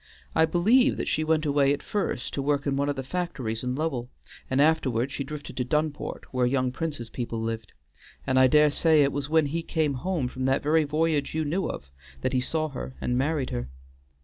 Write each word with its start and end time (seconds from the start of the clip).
I 0.33 0.45
believe 0.45 0.97
that 0.97 1.07
she 1.07 1.23
went 1.23 1.45
away 1.45 1.71
at 1.75 1.83
first 1.83 2.33
to 2.33 2.41
work 2.41 2.65
in 2.65 2.75
one 2.75 2.89
of 2.89 2.95
the 2.95 3.03
factories 3.03 3.63
in 3.63 3.75
Lowell, 3.75 4.09
and 4.49 4.59
afterward 4.59 5.11
she 5.11 5.23
drifted 5.23 5.57
to 5.57 5.63
Dunport, 5.63 6.23
where 6.31 6.47
young 6.47 6.71
Prince's 6.71 7.11
people 7.11 7.39
lived, 7.39 7.71
and 8.25 8.39
I 8.39 8.47
dare 8.47 8.71
say 8.71 9.03
it 9.03 9.11
was 9.11 9.29
when 9.29 9.45
he 9.45 9.61
came 9.61 9.93
home 9.93 10.27
from 10.27 10.45
that 10.45 10.63
very 10.63 10.85
voyage 10.85 11.35
you 11.35 11.45
knew 11.45 11.67
of 11.69 11.91
that 12.21 12.33
he 12.33 12.41
saw 12.41 12.69
her 12.69 12.95
and 12.99 13.15
married 13.15 13.51
her. 13.51 13.69